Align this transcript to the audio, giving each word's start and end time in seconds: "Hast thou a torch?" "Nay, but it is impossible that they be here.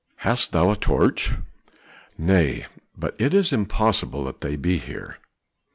"Hast 0.25 0.51
thou 0.51 0.71
a 0.71 0.75
torch?" 0.75 1.33
"Nay, 2.17 2.65
but 2.97 3.15
it 3.21 3.35
is 3.35 3.53
impossible 3.53 4.23
that 4.23 4.41
they 4.41 4.55
be 4.55 4.79
here. 4.79 5.19